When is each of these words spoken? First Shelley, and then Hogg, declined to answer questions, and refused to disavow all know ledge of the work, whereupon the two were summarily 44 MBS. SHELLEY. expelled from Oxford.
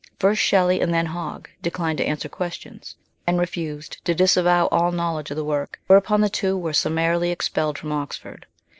First 0.17 0.41
Shelley, 0.41 0.81
and 0.81 0.91
then 0.91 1.05
Hogg, 1.05 1.47
declined 1.61 1.99
to 1.99 2.07
answer 2.07 2.27
questions, 2.27 2.95
and 3.27 3.39
refused 3.39 4.03
to 4.03 4.15
disavow 4.15 4.67
all 4.71 4.91
know 4.91 5.13
ledge 5.13 5.29
of 5.29 5.37
the 5.37 5.43
work, 5.45 5.79
whereupon 5.85 6.21
the 6.21 6.27
two 6.27 6.57
were 6.57 6.73
summarily 6.73 7.27
44 7.27 7.27
MBS. 7.27 7.27
SHELLEY. 7.27 7.31
expelled 7.33 7.77
from 7.77 7.91
Oxford. 7.91 8.45